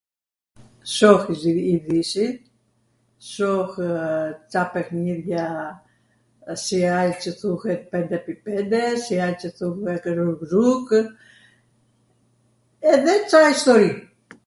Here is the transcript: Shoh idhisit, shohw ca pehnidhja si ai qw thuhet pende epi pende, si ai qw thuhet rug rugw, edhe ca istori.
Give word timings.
Shoh 0.95 1.23
idhisit, 1.73 2.37
shohw 3.29 3.69
ca 4.51 4.61
pehnidhja 4.75 5.45
si 6.63 6.79
ai 6.95 7.11
qw 7.21 7.29
thuhet 7.41 7.81
pende 7.91 8.15
epi 8.19 8.33
pende, 8.47 8.81
si 9.03 9.13
ai 9.25 9.33
qw 9.43 9.47
thuhet 9.59 10.03
rug 10.21 10.39
rugw, 10.55 10.97
edhe 12.93 13.13
ca 13.29 13.39
istori. 13.53 13.91